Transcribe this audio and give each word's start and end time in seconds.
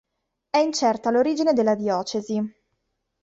È 0.49 0.57
incerta 0.57 1.11
l'origine 1.11 1.53
della 1.53 1.75
diocesi. 1.75 2.41